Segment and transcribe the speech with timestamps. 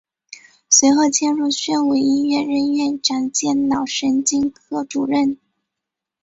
[0.67, 5.37] 随后迁入宣武医院任院长兼脑神经科主任。